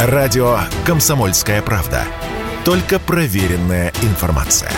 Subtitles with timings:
[0.00, 2.04] Радио «Комсомольская правда».
[2.64, 4.70] Только проверенная информация.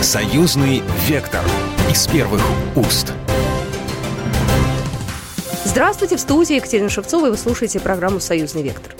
[0.00, 1.44] Союзный вектор
[1.88, 2.42] из первых
[2.74, 3.12] уст.
[5.64, 8.92] Здравствуйте, в студии Екатерина Шевцова, и вы слушаете программу «Союзный вектор».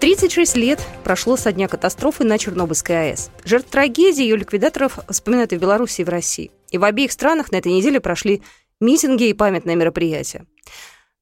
[0.00, 3.30] 36 лет прошло со дня катастрофы на Чернобыльской АЭС.
[3.44, 6.50] Жертв трагедии ее ликвидаторов вспоминают и в Беларуси, и в России.
[6.70, 8.40] И в обеих странах на этой неделе прошли
[8.80, 10.46] митинги и памятные мероприятия.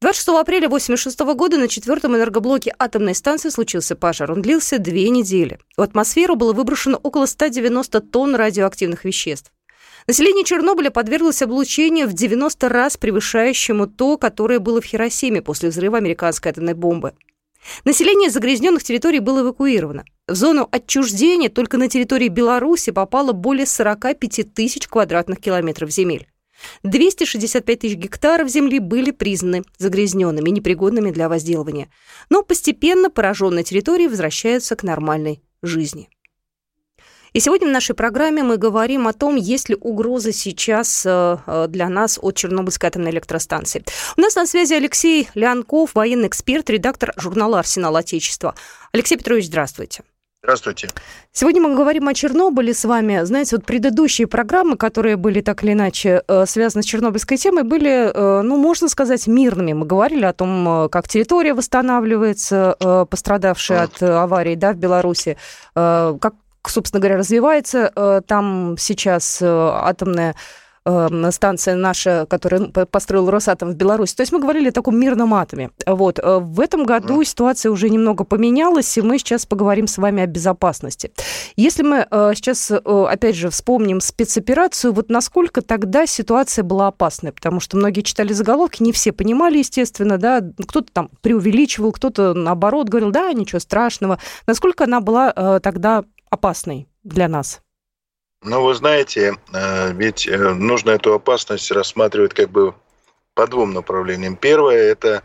[0.03, 4.33] 26 апреля 1986 года на четвертом энергоблоке атомной станции случился пожар.
[4.33, 5.59] Он длился две недели.
[5.77, 9.53] В атмосферу было выброшено около 190 тонн радиоактивных веществ.
[10.07, 15.99] Население Чернобыля подверглось облучению в 90 раз превышающему то, которое было в Хиросиме после взрыва
[15.99, 17.13] американской атомной бомбы.
[17.85, 20.07] Население загрязненных территорий было эвакуировано.
[20.27, 26.27] В зону отчуждения только на территории Беларуси попало более 45 тысяч квадратных километров земель.
[26.83, 31.91] 265 тысяч гектаров земли были признаны загрязненными, непригодными для возделывания.
[32.29, 36.09] Но постепенно пораженные территории возвращаются к нормальной жизни.
[37.33, 41.67] И сегодня в нашей программе мы говорим о том, есть ли угроза сейчас э, э,
[41.69, 43.85] для нас от Чернобыльской атомной электростанции.
[44.17, 48.57] У нас на связи Алексей Леонков, военный эксперт, редактор журнала «Арсенал Отечества».
[48.93, 50.03] Алексей Петрович, здравствуйте.
[50.43, 50.89] Здравствуйте.
[51.33, 53.25] Сегодня мы говорим о Чернобыле с вами.
[53.25, 58.11] Знаете, вот предыдущие программы, которые были так или иначе э, связаны с чернобыльской темой, были,
[58.11, 59.75] э, ну, можно сказать, мирными.
[59.75, 62.75] Мы говорили о том, э, как территория восстанавливается,
[63.11, 65.37] пострадавшая от аварии да, в Беларуси,
[65.75, 66.35] как,
[66.67, 70.37] собственно говоря, развивается там сейчас атомная
[71.31, 74.15] станция наша, которую построил Росатом в Беларуси.
[74.15, 75.71] То есть мы говорили о таком мирном атоме.
[75.87, 76.19] Вот.
[76.19, 80.27] Э, в этом году ситуация уже немного поменялась, и мы сейчас поговорим с вами о
[80.27, 81.13] безопасности.
[81.57, 87.33] Если мы э, сейчас, э, опять же, вспомним спецоперацию, вот насколько тогда ситуация была опасной?
[87.33, 92.89] Потому что многие читали заголовки, не все понимали, естественно, да, кто-то там преувеличивал, кто-то наоборот
[92.89, 94.19] говорил, да, ничего страшного.
[94.47, 97.61] Насколько она была тогда опасной для нас?
[98.43, 102.75] Ну, вы знаете, э, ведь э, нужно эту опасность рассматривать как бы
[103.35, 104.35] по двум направлениям.
[104.35, 105.23] Первое– это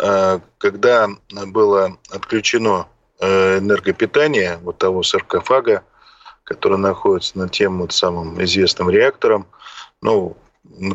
[0.00, 2.88] э, когда было отключено
[3.20, 5.84] энергопитание вот того саркофага,
[6.42, 9.46] который находится над тем вот самым известным реактором,
[10.02, 10.36] ну,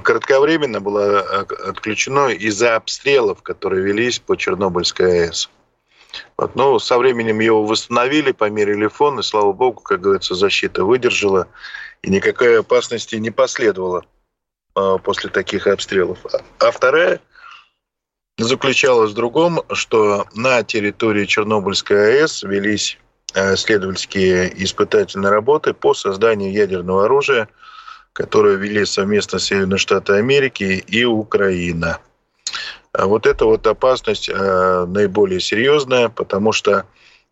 [0.04, 5.50] кратковременно было отключено из-за обстрелов, которые велись по Чернобыльской АЭС.
[6.38, 11.48] Вот, но со временем его восстановили, померили фон, и, слава богу, как говорится, защита выдержала,
[12.02, 14.06] и никакой опасности не последовало
[14.76, 16.20] э, после таких обстрелов.
[16.60, 17.22] А вторая
[18.38, 22.98] заключалась в другом, что на территории Чернобыльской АЭС велись
[23.36, 27.50] э, исследовательские испытательные работы по созданию ядерного оружия,
[28.14, 32.00] которые вели совместно Соединенные Штаты Америки и Украина.
[32.92, 36.86] А вот эта вот опасность э, наиболее серьезная, потому что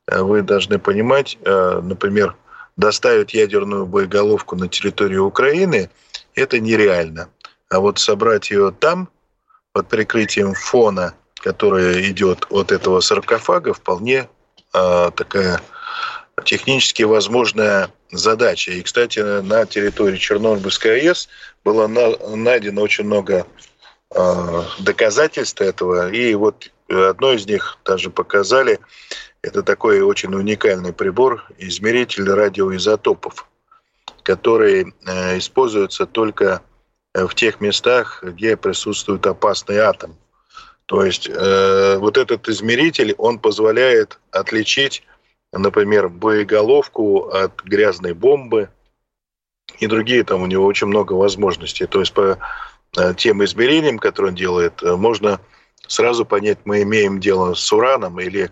[0.07, 2.35] э, вы должны понимать, э, например,
[2.75, 5.90] доставить ядерную боеголовку на территорию Украины–
[6.35, 7.29] это нереально.
[7.69, 9.09] А вот собрать ее там,
[9.73, 14.29] под прикрытием фона, который идет от этого саркофага, вполне
[14.72, 15.59] такая
[16.45, 18.72] технически возможная задача.
[18.72, 21.29] И, кстати, на территории Чернобыльской АЭС
[21.63, 23.45] было найдено очень много
[24.16, 26.12] Э, доказательств этого.
[26.12, 28.79] И вот одно из них даже показали.
[29.41, 33.47] Это такой очень уникальный прибор, измеритель радиоизотопов,
[34.23, 36.62] который э, используется только
[37.13, 40.16] в тех местах, где присутствует опасный атом.
[40.85, 45.03] То есть э, вот этот измеритель, он позволяет отличить,
[45.51, 48.69] например, боеголовку от грязной бомбы
[49.79, 51.85] и другие там у него очень много возможностей.
[51.85, 52.38] То есть по
[52.96, 55.40] Э, тем измерением, которое он делает, э, можно
[55.88, 58.52] сразу понять, мы имеем дело с ураном или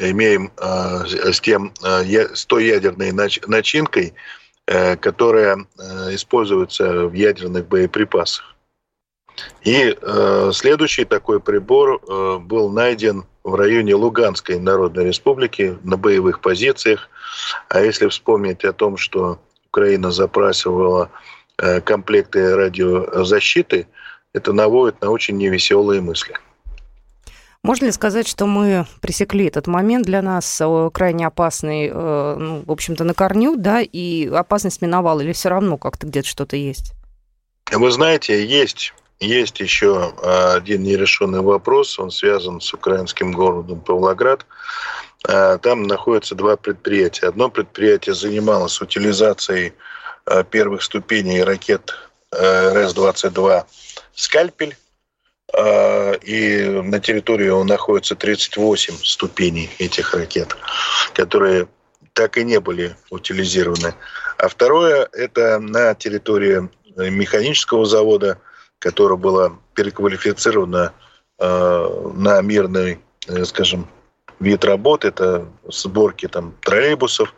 [0.00, 4.14] имеем э, с, тем, с той ядерной начинкой,
[4.66, 5.64] которая
[6.10, 8.56] используется в ядерных боеприпасах.
[9.62, 9.96] И
[10.52, 12.00] следующий такой прибор
[12.40, 17.08] был найден в районе Луганской Народной Республики на боевых позициях.
[17.68, 19.38] А если вспомнить о том, что
[19.68, 21.10] Украина запрашивала
[21.84, 23.86] комплекты радиозащиты,
[24.32, 26.34] это наводит на очень невеселые мысли.
[27.66, 32.62] Можно ли сказать, что мы пресекли этот момент для нас э, крайне опасный, э, ну,
[32.64, 36.92] в общем-то, на корню, да, и опасность миновала, или все равно как-то где-то что-то есть?
[37.72, 44.46] Вы знаете, есть, есть еще один нерешенный вопрос, он связан с украинским городом Павлоград.
[45.22, 47.26] Там находятся два предприятия.
[47.26, 49.72] Одно предприятие занималось утилизацией Э,
[50.50, 51.94] первых ступеней ракет
[52.32, 53.64] э, РС-22
[54.14, 54.76] «Скальпель».
[55.56, 60.56] и на территории находится 38 ступеней этих ракет,
[61.14, 61.68] которые
[62.14, 63.94] так и не были утилизированы.
[64.38, 68.38] А второе– это на территории механического завода,
[68.78, 70.92] которое было переквалифицировано
[71.38, 73.88] э, на мирный, э, скажем,
[74.40, 75.04] вид работ.
[75.04, 77.34] Это сборки там, троллейбусов.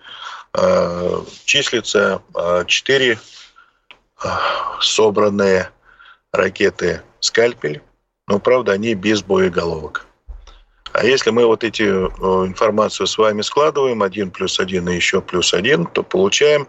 [0.54, 4.28] Э, числится э, 4 э,
[4.80, 5.70] собранные
[6.32, 7.82] ракеты «Скальпель»,
[8.26, 10.06] но, правда, они без боеголовок.
[10.92, 15.20] А если мы вот эти э, информацию с вами складываем, один плюс один и еще
[15.20, 16.66] плюс один, то получаем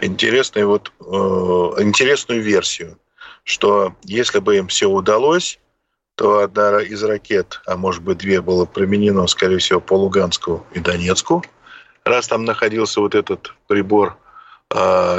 [0.00, 2.98] интересную, вот, э, интересную версию,
[3.44, 5.60] что если бы им все удалось,
[6.16, 10.80] то одна из ракет, а может быть две, было применено, скорее всего, по Луганску и
[10.80, 11.42] Донецку,
[12.04, 14.16] раз там находился вот этот прибор,
[14.70, 14.76] э,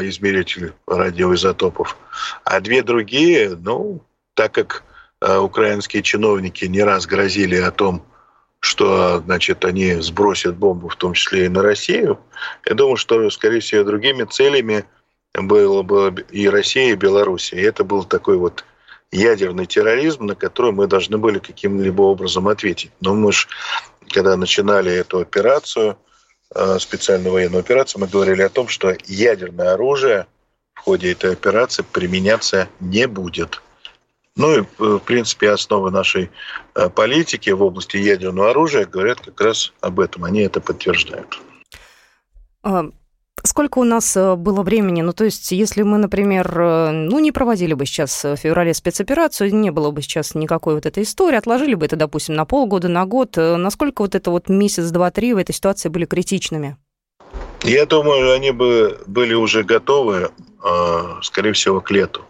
[0.07, 1.97] измеритель радиоизотопов.
[2.43, 4.01] А две другие, ну,
[4.33, 4.83] так как
[5.21, 8.05] э, украинские чиновники не раз грозили о том,
[8.59, 12.19] что, значит, они сбросят бомбу, в том числе и на Россию,
[12.65, 14.85] я думаю, что, скорее всего, другими целями
[15.33, 17.57] было бы и Россия, и Белоруссия.
[17.57, 18.63] И это был такой вот
[19.11, 22.91] ядерный терроризм, на который мы должны были каким-либо образом ответить.
[23.01, 23.47] Но мы же,
[24.09, 25.97] когда начинали эту операцию,
[26.55, 30.27] э, специальную военную операцию, мы говорили о том, что ядерное оружие
[30.73, 33.61] в ходе этой операции применяться не будет.
[34.35, 36.31] Ну и, э, в принципе, основы нашей
[36.75, 40.23] э, политики в области ядерного оружия говорят как раз об этом.
[40.23, 41.39] Они это подтверждают.
[42.63, 42.85] А,
[43.43, 45.01] сколько у нас э, было времени?
[45.01, 49.71] Ну, то есть, если мы, например, ну, не проводили бы сейчас в феврале спецоперацию, не
[49.71, 53.35] было бы сейчас никакой вот этой истории, отложили бы это, допустим, на полгода, на год,
[53.37, 56.77] насколько вот это вот месяц, два, три в этой ситуации были критичными?
[57.63, 60.31] Я думаю, они бы были уже готовы,
[61.21, 62.25] скорее всего, к лету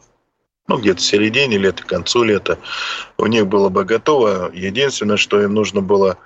[0.68, 2.57] ну, где-то в середине лета, к концу лета,
[3.18, 4.51] у них было бы готово.
[4.54, 6.18] Единственное, что им нужно было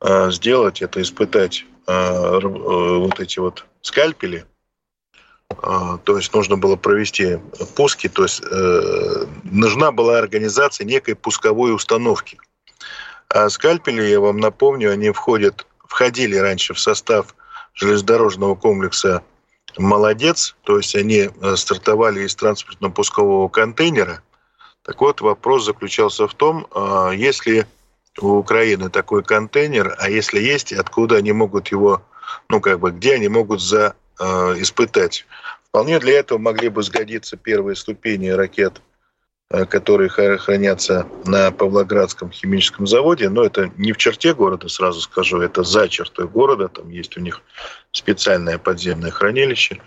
[0.00, 4.46] э, сделать, это испытать э, э, вот эти вот скальпели.
[5.62, 7.38] Э, то есть нужно было провести
[7.76, 12.38] пуски, то есть э, нужна была организация некой пусковой установки.
[13.28, 17.34] А скальпели, я вам напомню, они входят, входили раньше в состав
[17.74, 19.22] железнодорожного комплекса
[19.78, 24.22] молодец, то есть они э, стартовали из транспортно-пускового контейнера.
[24.82, 27.68] Так вот, вопрос заключался в том, а, если
[28.20, 32.02] у Украины такой контейнер, а если есть, откуда они могут его,
[32.48, 34.24] ну как бы, где они могут за, э,
[34.58, 35.26] испытать.
[35.68, 38.82] Вполне для этого могли бы сгодиться первые ступени ракет
[39.52, 45.42] Э, которые хранятся на Павлоградском химическом заводе, но это не в черте города, сразу скажу,
[45.42, 47.42] это за чертой города, там есть у них
[47.90, 49.82] специальное подземное хранилище.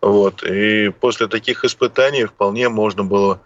[0.00, 0.42] Вот.
[0.42, 3.40] И после таких испытаний вполне можно было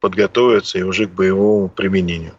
[0.00, 2.36] подготовиться и уже к боевому применению.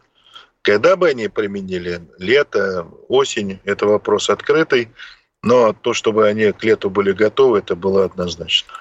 [0.63, 2.01] Когда бы они применили?
[2.17, 4.89] Лето, осень– это вопрос открытый,
[5.43, 8.71] но то, чтобы они к лету были готовы, это было однозначно.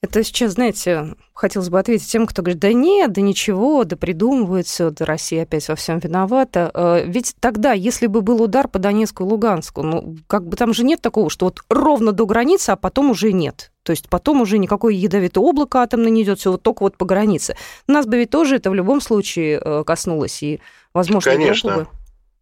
[0.00, 4.66] Это сейчас, знаете, хотелось бы ответить тем, кто говорит, да нет, да ничего, да придумывают
[4.66, 6.72] все, да Россия опять во всем виновата.
[6.74, 10.74] Э, ведь тогда, если бы был удар по Донецку и Луганску, ну, как бы там
[10.74, 13.70] же нет такого, что вот ровно до границы, а потом уже нет.
[13.84, 17.04] То есть потом уже никакое ядовитое облако атомное не идет, все вот только вот по
[17.04, 17.54] границе.
[17.86, 20.60] Нас бы ведь тоже это в любом случае э, коснулось, и,
[20.94, 21.76] возможно, Конечно.
[21.76, 21.86] бы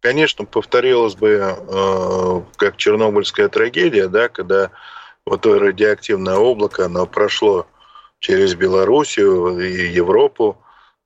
[0.01, 4.71] конечно, повторилось бы э, как чернобыльская трагедия, да, когда
[5.25, 7.67] вот то радиоактивное облако, оно прошло
[8.19, 10.57] через Белоруссию и Европу.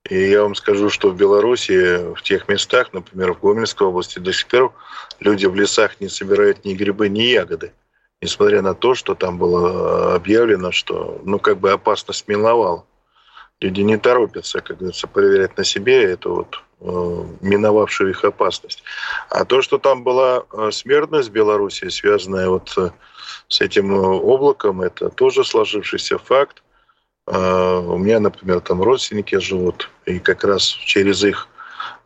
[0.10, 4.32] И я вам скажу, что в Беларуси, в тех местах, например, в Гомельской области, до
[4.32, 4.74] сих пор
[5.20, 7.74] люди в лесах не собирают ни грибы, ни ягоды.
[8.22, 12.86] Несмотря на то, что там было объявлено, что ну, как бы опасность миновала.
[13.62, 18.84] Люди не торопятся, как говорится, проверять на себе эту вот э, миновавшую их опасность.
[19.30, 22.92] А то, что там была э, смертность в Беларуси, связанная вот э,
[23.48, 24.82] с этим э, облаком.
[24.82, 26.62] Это тоже сложившийся факт.
[27.28, 31.48] У меня, например, там родственники живут, и как раз через их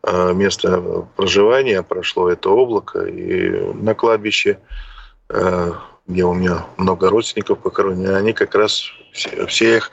[0.02, 3.00] место проживания прошло это облако.
[3.00, 4.58] И на кладбище,
[6.10, 9.90] где у меня много родственников похоронено, они как раз, все, все их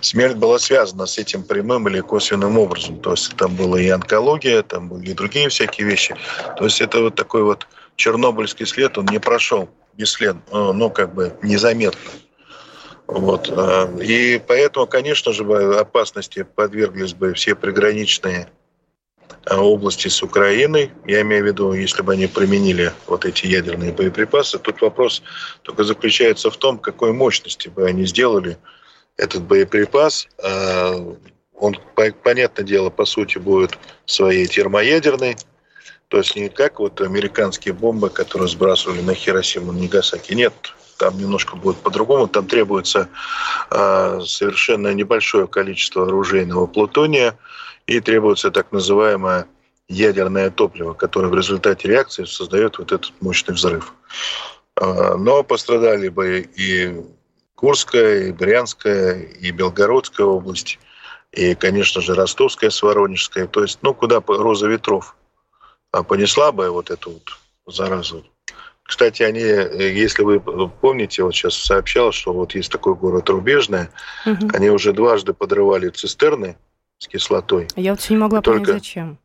[0.00, 3.00] смерть была связана с этим прямым или косвенным образом.
[3.00, 6.16] То есть там была и онкология, там были и другие всякие вещи.
[6.58, 7.66] То есть это вот такой вот
[7.96, 12.10] чернобыльский след, он не прошел бесследно, э, ну, как бы незаметно.
[13.06, 13.48] Вот.
[13.50, 15.44] Э, и поэтому, конечно же,
[15.78, 18.48] опасности подверглись бы все приграничные
[19.50, 20.92] области с Украиной.
[21.06, 24.58] Я имею в виду, если бы они применили вот эти ядерные боеприпасы.
[24.58, 25.22] Тут вопрос
[25.62, 28.56] только заключается в том, какой мощности бы они сделали
[29.16, 30.28] этот боеприпас.
[31.54, 31.78] он,
[32.22, 35.36] понятное дело, по сути, будет своей термоядерной,
[36.12, 40.34] то есть не как вот американские бомбы, которые сбрасывали на Хиросиму и Нагасаки.
[40.34, 40.52] Нет,
[40.98, 42.28] там немножко будет по-другому.
[42.28, 43.08] Там требуется
[43.70, 47.38] э, совершенно небольшое количество оружейного плутония
[47.86, 49.46] и требуется так называемое
[49.88, 53.92] ядерное топливо, которое в результате реакции создает вот этот мощный взрыв.
[54.80, 57.04] Э, но пострадали бы и
[57.54, 60.78] Курская, и Брянская, и Белгородская область,
[61.32, 63.46] и, конечно же, Ростовская с Воронежская.
[63.46, 65.16] То есть, ну, куда роза ветров
[65.92, 68.24] а понесла бы вот эту вот заразу.
[68.82, 73.90] Кстати, они, если вы помните, вот сейчас сообщал, что вот есть такой город Рубежное,
[74.26, 74.48] угу.
[74.54, 76.56] они уже дважды подрывали цистерны
[77.02, 77.68] с кислотой.
[77.76, 78.72] Я вот не могла понять, Только...
[78.72, 79.18] зачем.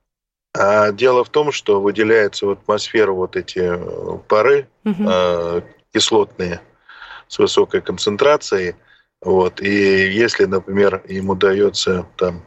[0.53, 5.03] А дело в том, что выделяются в атмосферу вот эти э, пары угу.
[5.07, 5.62] э,
[5.93, 6.62] кислотные
[7.27, 8.75] с высокой концентрацией.
[9.22, 9.62] Вот.
[9.62, 12.43] И если, например, им удается там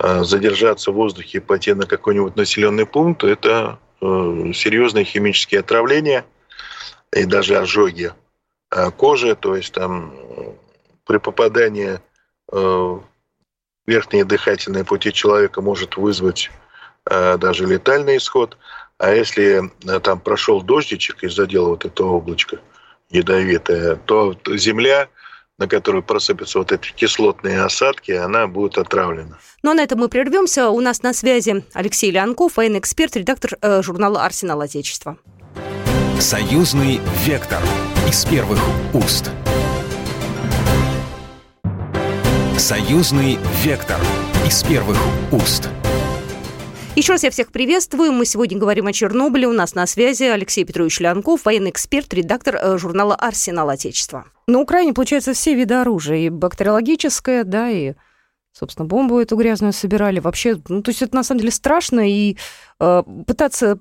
[0.00, 4.04] Э, задержаться в воздухе и пойти на какой-нибудь населенный пункт, это э,
[4.54, 6.24] серьезные химические отравления
[7.12, 8.12] и даже ожоги
[8.98, 10.12] кожи, то есть там
[11.06, 12.00] при попадании
[12.48, 13.02] в
[13.88, 16.50] верхние дыхательные пути человека может вызвать
[17.04, 18.58] даже летальный исход.
[18.98, 19.70] А если
[20.02, 22.58] там прошел дождичек и задел вот это облачко
[23.10, 25.08] ядовитое, то земля
[25.58, 29.38] на которую просыпятся вот эти кислотные осадки, она будет отравлена.
[29.62, 30.68] Ну а на этом мы прервемся.
[30.68, 35.18] У нас на связи Алексей Леонков, военный эксперт, редактор э, журнала «Арсенал Отечества».
[36.20, 37.60] Союзный вектор
[38.08, 38.60] из первых
[38.94, 39.30] уст.
[42.58, 44.00] Союзный вектор
[44.44, 44.98] из первых
[45.30, 45.68] уст.
[46.96, 48.10] Еще раз я всех приветствую.
[48.10, 49.46] Мы сегодня говорим о Чернобыле.
[49.46, 54.24] У нас на связи Алексей Петрович Лянков, военный эксперт, редактор э, журнала «Арсенал Отечества».
[54.48, 56.16] На Украине, получается, все виды оружия.
[56.16, 57.94] И бактериологическое, да, и
[58.58, 60.20] собственно, бомбу эту грязную собирали.
[60.20, 62.36] Вообще, ну, то есть это на самом деле страшно, и
[62.80, 63.78] э, пытаться...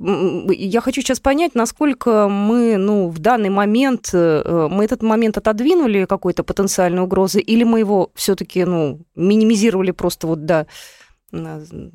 [0.49, 6.05] Я хочу сейчас понять, насколько мы, ну, в данный момент, э, мы этот момент отодвинули
[6.05, 10.67] какой-то потенциальной угрозы, или мы его все таки ну, минимизировали просто вот до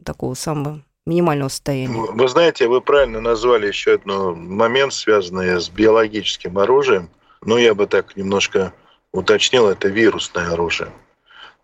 [0.05, 1.99] такого самого минимального состояния.
[2.13, 7.09] Вы знаете, вы правильно назвали еще один момент, связанный с биологическим оружием.
[7.45, 8.73] Но я бы так немножко
[9.13, 10.91] уточнил, это вирусное оружие.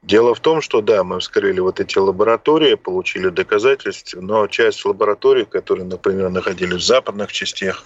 [0.03, 5.45] Дело в том, что да, мы вскрыли вот эти лаборатории, получили доказательства, но часть лабораторий,
[5.45, 7.85] которые, например, находились в западных частях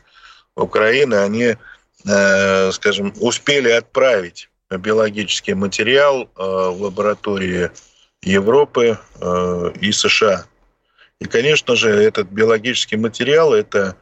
[0.54, 1.57] Украины, они,
[2.07, 7.71] э, скажем, успели отправить биологический материал э, в лаборатории
[8.23, 10.45] Европы э, и США.
[11.21, 13.97] И, конечно же, этот биологический материал– это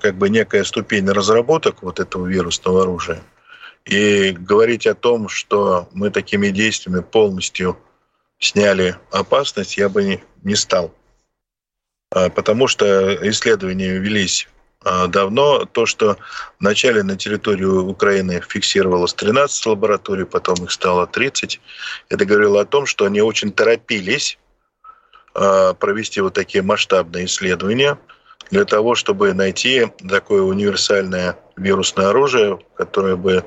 [0.00, 3.22] как бы некая ступень разработок вот этого вирусного оружия.
[3.88, 7.78] И говорить о том, что мы такими действиями полностью
[8.38, 10.94] сняли опасность, я бы не, не стал.
[12.10, 14.46] А, потому что исследования велись
[14.84, 15.64] а, давно.
[15.64, 16.18] То, что
[16.60, 21.58] вначале на территории Украины фиксировалось 13 лабораторий, потом их стало 30,
[22.10, 24.38] это говорило о том, что они очень торопились
[25.34, 27.98] а, провести вот такие масштабные исследования
[28.50, 33.44] для того, чтобы найти такое универсальное вирусное оружие, которое бы,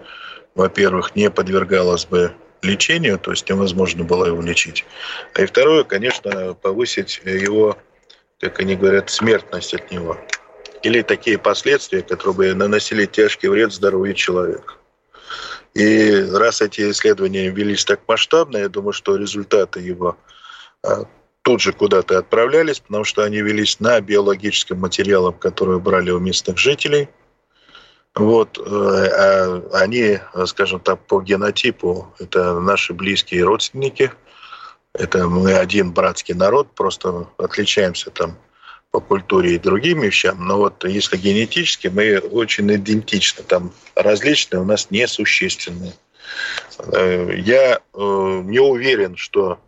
[0.55, 4.85] во-первых, не подвергалось бы лечению, то есть невозможно было его лечить.
[5.33, 7.77] А и второе, конечно, повысить его,
[8.39, 10.17] как они говорят, смертность от него.
[10.83, 14.75] Или такие последствия, которые бы наносили тяжкий вред здоровью человека.
[15.73, 20.17] И раз эти исследования велись так масштабно, я думаю, что результаты его
[20.83, 21.05] а,
[21.43, 26.57] тут же куда-то отправлялись, потому что они велись на биологическом материале, который брали у местных
[26.57, 27.09] жителей.
[28.15, 34.11] Вот, э, а они, скажем так, по генотипу, это наши близкие родственники,
[34.93, 38.37] это мы один братский народ, просто отличаемся там
[38.91, 44.65] по культуре и другим вещам, но вот если генетически, мы очень идентичны, там различные у
[44.65, 45.93] нас несущественные.
[46.79, 49.59] Э, я э, не уверен, что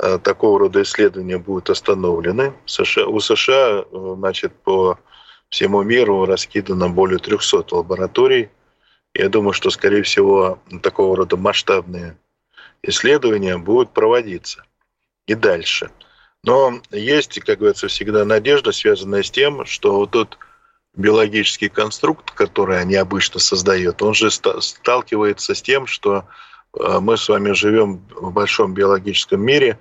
[0.00, 2.52] Э, такого рода исследования будут остановлены.
[3.06, 4.98] У США э, значит, по
[5.50, 8.50] всему миру раскидано более 300 лабораторий.
[9.14, 12.16] Я думаю, что, скорее всего, такого рода масштабные
[12.82, 14.64] исследования будут проводиться
[15.26, 15.90] и дальше.
[16.44, 20.38] Но есть, как говорится, всегда надежда, связанная с тем, что вот тот
[20.94, 26.24] биологический конструкт, который они обычно создают, он же сталкивается с тем, что
[26.78, 29.78] Э, мы с вами живем в большом биологическом мире,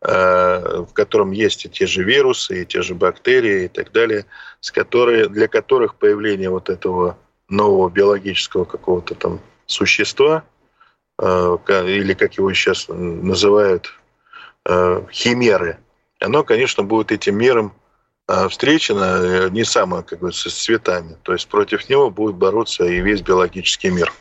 [0.00, 4.26] в котором есть и те же вирусы, и те же бактерии и так далее,
[4.60, 10.44] с которые, для которых появление вот этого нового биологического какого-то там существа,
[11.18, 13.92] э, или как его сейчас называют,
[14.66, 15.78] э, химеры,
[16.20, 17.72] оно, конечно, будет этим миром
[18.28, 21.16] э, встречено не самое, как говорится, с цветами.
[21.22, 24.12] То есть против него будет бороться и весь биологический мир.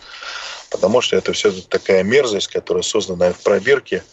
[0.70, 4.04] Потому что это все такая мерзость, которая создана в пробирке,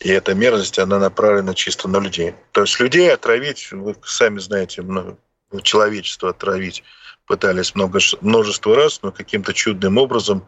[0.00, 2.34] и эта мерзость, она направлена чисто на людей.
[2.52, 4.84] То есть людей отравить, вы сами знаете,
[5.62, 6.84] человечество отравить
[7.26, 10.46] пытались много, множество раз, но каким-то чудным образом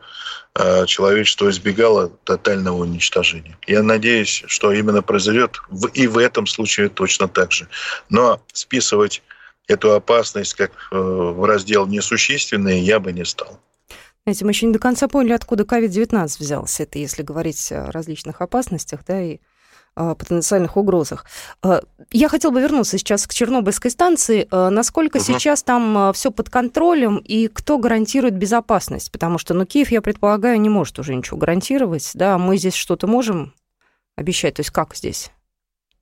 [0.54, 3.58] э, человечество избегало тотального уничтожения.
[3.66, 7.68] Я надеюсь, что именно произойдет в, и в этом случае точно так же.
[8.08, 9.22] Но списывать
[9.68, 13.60] эту опасность как э, в раздел несущественные я бы не стал.
[14.24, 16.82] Знаете, мы еще не до конца поняли, откуда COVID-19 взялся.
[16.82, 19.38] Это если говорить о различных опасностях, да, и
[19.94, 21.26] потенциальных угрозах.
[21.62, 24.46] А, я хотела бы вернуться сейчас к Чернобыльской станции.
[24.50, 25.24] А, насколько угу.
[25.24, 29.10] сейчас там а, все под контролем и кто гарантирует безопасность?
[29.10, 32.10] Потому что, ну, Киев, я предполагаю, не может уже ничего гарантировать.
[32.14, 33.52] Да, мы здесь что-то можем
[34.16, 34.54] обещать?
[34.54, 35.30] То есть как здесь?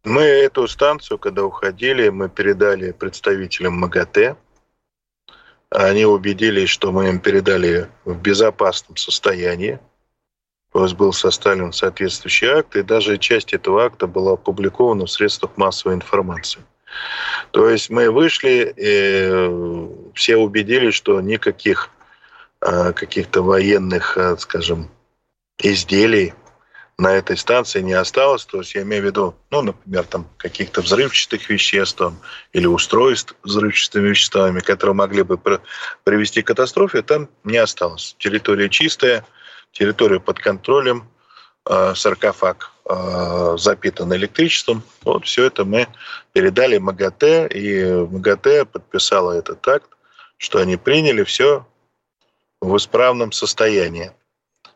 [0.05, 4.37] Мы эту станцию, когда уходили, мы передали представителям МАГАТЭ.
[5.71, 9.79] Они убедились, что мы им передали в безопасном состоянии
[10.73, 16.63] был составлен соответствующий акт, и даже часть этого акта была опубликована в средствах массовой информации.
[17.51, 21.91] То есть мы вышли, и все убедились, что никаких
[22.61, 24.91] а, каких-то военных, а, скажем,
[25.59, 26.35] изделий
[26.99, 28.45] на этой станции не осталось.
[28.45, 32.19] То есть я имею в виду, ну, например, там каких-то взрывчатых веществ там,
[32.53, 35.39] или устройств с взрывчатыми веществами, которые могли бы
[36.05, 38.17] привести к катастрофе, там не осталось.
[38.19, 39.25] Территория чистая,
[39.71, 41.09] территорию под контролем,
[41.67, 44.83] э, саркофаг э, запитан электричеством.
[45.03, 45.87] Вот все это мы
[46.33, 49.89] передали МАГАТЭ, и МАГАТЭ подписала этот акт,
[50.37, 51.65] что они приняли все
[52.61, 54.11] в исправном состоянии.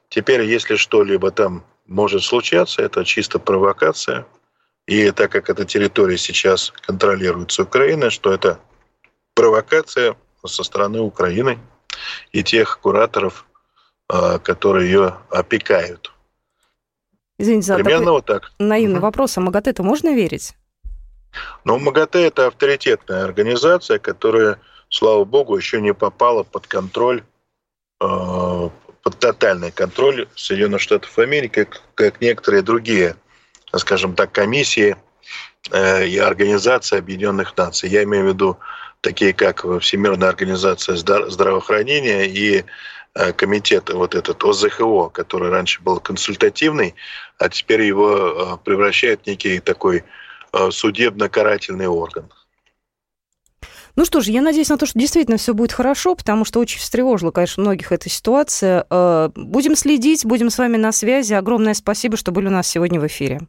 [0.09, 4.27] Теперь, если что-либо там может случаться, это чисто провокация.
[4.87, 8.59] И так как эта территория сейчас контролируется Украиной, что это
[9.35, 11.59] провокация со стороны Украины
[12.33, 13.47] и тех кураторов,
[14.09, 16.13] а, которые ее опекают.
[17.39, 18.53] Извините за Примерно такой вот так.
[18.59, 19.07] наивный угу.
[19.07, 19.37] вопрос.
[19.39, 20.55] А МАГАТЭ-то можно верить?
[21.65, 27.25] Ну, МАГАТЭ– это авторитетная организация, которая, слава богу, еще не попала под контроль,
[28.01, 28.71] а,
[29.03, 33.17] под тотальный контроль Соединенных Штатов Америки, как, как некоторые другие,
[33.77, 34.97] скажем так, комиссии
[35.71, 37.89] э, и организации Объединенных Наций.
[37.89, 38.59] Я имею в виду
[39.01, 42.65] такие, как Всемирная организация здравоохранения и
[43.15, 46.95] Э, комитет, вот этот ОЗХО, который раньше был консультативный,
[47.39, 50.05] а теперь его э, превращает в некий такой
[50.71, 52.31] судебно-карательный орган.
[53.95, 56.79] Ну что ж, я надеюсь на то, что действительно все будет хорошо, потому что очень
[56.79, 58.87] встревожила, конечно, многих эта ситуация.
[59.35, 61.35] Будем следить, будем с вами на связи.
[61.35, 63.41] Огромное спасибо, что были у нас сегодня в эфире.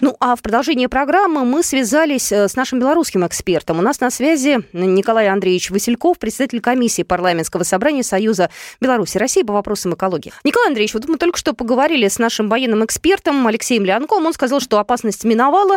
[0.00, 3.78] Ну, а в продолжение программы мы связались э, с нашим белорусским экспертом.
[3.78, 9.52] У нас на связи Николай Андреевич Васильков, председатель комиссии парламентского собрания Союза Беларуси России по
[9.52, 10.32] вопросам экологии.
[10.44, 14.26] Николай Андреевич, вот мы только что поговорили с нашим военным экспертом Алексеем Леонком.
[14.26, 15.76] Он сказал, что опасность миновала.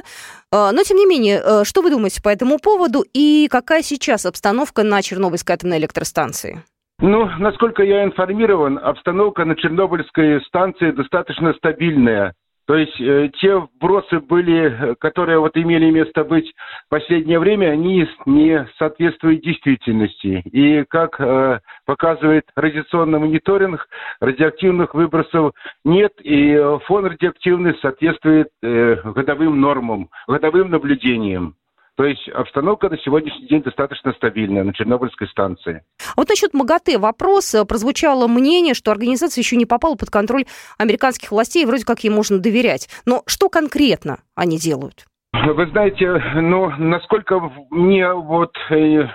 [0.52, 4.26] Э, но, тем не менее, э, что вы думаете по этому поводу и какая сейчас
[4.26, 6.64] обстановка на Чернобыльской атомной электростанции?
[7.02, 12.34] Ну, насколько я информирован, обстановка на Чернобыльской станции достаточно стабильная.
[12.70, 16.54] То есть э, те вбросы были, которые вот имели место быть
[16.86, 20.44] в последнее время, они не соответствуют действительности.
[20.52, 23.88] И как э, показывает радиационный мониторинг,
[24.22, 25.54] радиоактивных выбросов
[25.84, 31.56] нет, и фон радиоактивный соответствует э, годовым нормам, годовым наблюдениям.
[32.00, 35.84] То есть обстановка на сегодняшний день достаточно стабильная на Чернобыльской станции.
[36.16, 37.54] Вот насчет МАГАТЭ вопрос.
[37.68, 40.46] Прозвучало мнение, что организация еще не попала под контроль
[40.78, 42.88] американских властей, вроде как ей можно доверять.
[43.06, 45.08] Но что конкретно они делают?
[45.34, 47.38] Вы знаете, ну, насколько
[47.70, 49.10] мне вот э,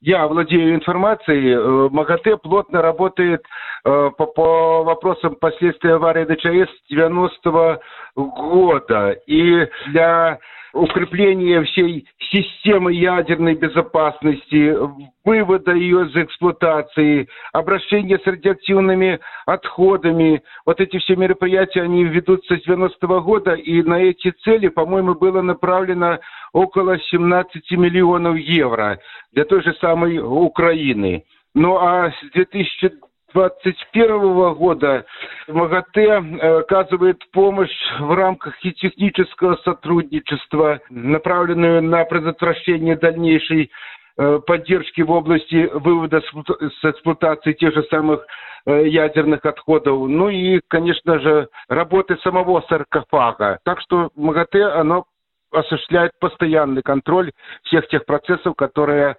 [0.00, 3.44] я владею информацией, э, МАГАТЭ плотно работает
[3.84, 7.80] э, по, по вопросам последствий аварии ДЧС 90-го
[8.16, 9.12] года.
[9.28, 10.40] И для
[10.76, 14.76] укрепление всей системы ядерной безопасности,
[15.24, 20.42] вывода ее из эксплуатации, обращение с радиоактивными отходами.
[20.64, 25.14] Вот эти все мероприятия, они ведутся с 90 -го года, и на эти цели, по-моему,
[25.14, 26.18] было направлено
[26.52, 28.98] около 17 миллионов евро
[29.32, 31.24] для той же самой Украины.
[31.54, 33.05] Ну а с 2000
[33.36, 35.04] 2021 года
[35.48, 43.70] МАГАТЭ э, оказывает помощь в рамках и технического сотрудничества, направленную на предотвращение дальнейшей
[44.16, 48.24] э, поддержки в области вывода с эксплуатации тех же самых
[48.64, 53.58] э, ядерных отходов, ну и, конечно же, работы самого саркофага.
[53.64, 55.04] Так что МАГАТЭ, оно
[55.52, 57.32] осуществляет постоянный контроль
[57.64, 59.16] всех тех процессов, которые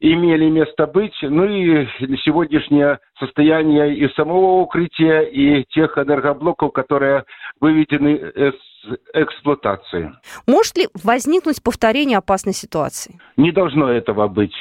[0.00, 1.86] имели место быть, ну и
[2.24, 7.24] сегодняшнее состояние и самого укрытия, и тех энергоблоков, которые
[7.60, 8.54] выведены из
[9.14, 10.12] эксплуатации.
[10.46, 13.18] Может ли возникнуть повторение опасной ситуации?
[13.36, 14.54] Не должно этого быть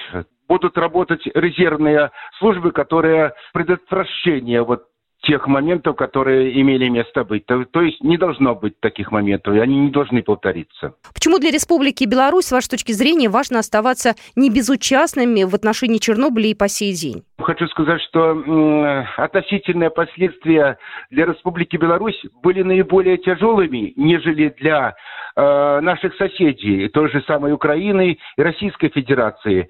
[0.48, 4.86] будут работать резервные службы, которые предотвращение вот
[5.26, 7.46] тех моментов, которые имели место быть.
[7.46, 10.94] То, то есть не должно быть таких моментов, и они не должны повториться.
[11.14, 16.48] Почему для Республики Беларусь, с вашей точки зрения, важно оставаться не безучастными в отношении Чернобыля
[16.48, 17.24] и по сей день?
[17.40, 20.78] Хочу сказать, что м, относительные последствия
[21.10, 24.96] для Республики Беларусь были наиболее тяжелыми, нежели для
[25.36, 29.68] э, наших соседей, той же самой Украины и Российской Федерации.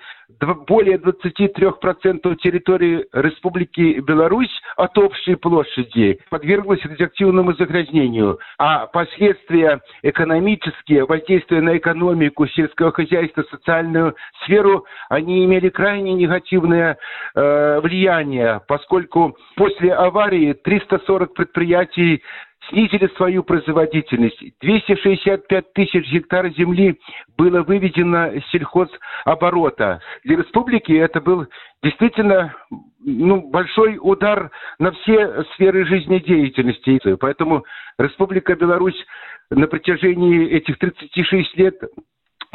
[0.67, 11.61] Более 23% территории Республики Беларусь от общей площади подверглась радиоактивному загрязнению, а последствия экономические, воздействие
[11.61, 16.97] на экономику, сельского хозяйства, социальную сферу, они имели крайне негативное
[17.35, 22.23] э, влияние, поскольку после аварии 340 предприятий
[22.69, 24.41] снизили свою производительность.
[24.61, 26.99] 265 тысяч гектар земли
[27.37, 30.01] было выведено с сельхозоборота.
[30.23, 31.47] Для республики это был
[31.83, 32.55] действительно
[33.03, 37.15] ну, большой удар на все сферы жизнедеятельности.
[37.19, 37.63] Поэтому
[37.97, 39.05] Республика Беларусь
[39.49, 41.75] на протяжении этих 36 лет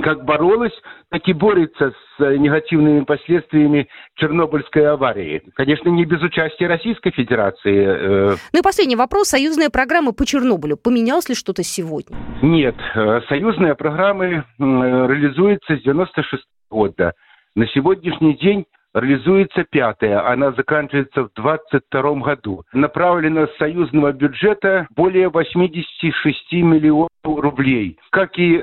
[0.02, 0.72] как боролась,
[1.10, 5.42] так и борется с э, негативными последствиями Чернобыльской аварии.
[5.54, 8.32] Конечно, не без участия Российской Федерации.
[8.32, 8.36] Э.
[8.52, 9.28] Ну и последний вопрос.
[9.28, 10.76] Союзная программа по Чернобылю.
[10.76, 12.16] Поменялось ли что-то сегодня?
[12.42, 12.76] Нет.
[12.94, 17.14] Э, союзная программа реализуется с 96 года.
[17.54, 22.64] На сегодняшний день реализуется пятая, она заканчивается в 2022 году.
[22.72, 27.98] Направлено с союзного бюджета более 86 миллионов рублей.
[28.10, 28.62] Как и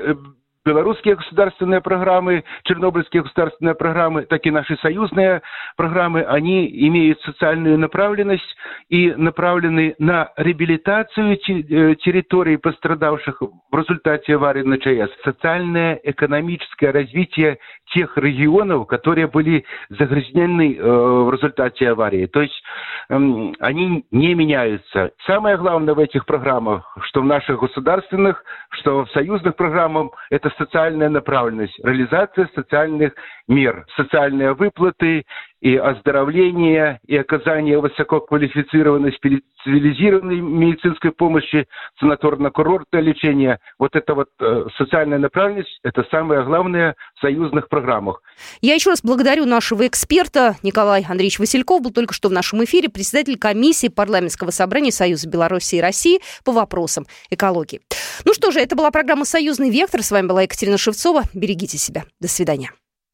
[0.68, 5.40] белорусские государственные программы, чернобыльские государственные программы, так и наши союзные
[5.76, 8.56] программы, они имеют социальную направленность
[8.90, 17.58] и направлены на реабилитацию э, территорий, пострадавших в результате аварии на ЧАЭС, социальное, экономическое развитие
[17.94, 22.26] тех регионов, которые были загрязнены э, в результате аварии.
[22.26, 22.62] То есть
[23.08, 23.14] э,
[23.60, 25.12] они не меняются.
[25.26, 31.08] Самое главное в этих программах, что в наших государственных, что в союзных программах, это социальная
[31.08, 33.14] направленность, реализация социальных
[33.46, 35.24] мер, социальные выплаты,
[35.60, 41.66] и оздоровления, и оказания высококвалифицированной специализированной медицинской помощи,
[42.00, 43.58] санаторно-курортное лечение.
[43.78, 48.22] Вот это вот э, социальная направленность, это самое главное в союзных программах.
[48.60, 50.56] Я еще раз благодарю нашего эксперта.
[50.62, 55.76] Николай Андреевич Васильков был только что в нашем эфире, председатель комиссии парламентского собрания Союза Беларуси
[55.76, 57.80] и России по вопросам экологии.
[58.24, 60.02] Ну что же, это была программа «Союзный вектор».
[60.02, 61.22] С вами была Екатерина Шевцова.
[61.34, 62.04] Берегите себя.
[62.20, 62.70] До свидания.